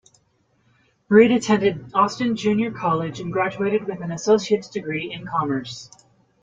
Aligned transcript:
Brede 1.07 1.29
attended 1.33 1.91
Austin 1.93 2.35
Junior 2.35 2.71
College 2.71 3.19
and 3.19 3.31
graduated 3.31 3.83
with 3.85 4.01
an 4.01 4.11
Associates 4.11 4.67
degree 4.67 5.13
in 5.13 5.27
commerce. 5.27 5.91